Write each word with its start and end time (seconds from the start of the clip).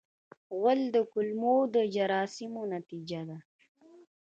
غول 0.55 0.81
د 0.95 0.97
کولمو 1.11 1.55
د 1.75 1.75
جراثیم 1.95 2.53
نتیجه 2.75 3.21
ده. 3.29 3.37